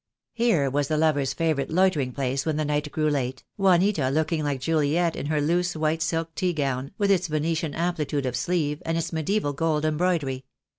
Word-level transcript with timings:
Here 0.33 0.67
was 0.67 0.87
the 0.87 0.97
lovers' 0.97 1.33
favourite 1.33 1.69
loitering 1.69 2.11
place 2.11 2.43
when 2.43 2.55
the 2.57 2.65
night 2.65 2.91
grew 2.91 3.07
late, 3.07 3.43
Juanita 3.55 4.09
looking 4.09 4.43
like 4.43 4.59
Juliet 4.59 5.15
in 5.15 5.27
her 5.27 5.39
loose 5.39 5.75
white 5.75 6.01
silk 6.01 6.33
tea 6.33 6.53
gown, 6.53 6.89
with 6.97 7.11
its 7.11 7.27
Venetian 7.27 7.73
ampli 7.73 8.07
tude 8.07 8.25
of 8.25 8.35
sleeve 8.35 8.81
and 8.83 8.97
its 8.97 9.13
mediaeval 9.13 9.53
gold 9.53 9.85
embroidery. 9.85 10.43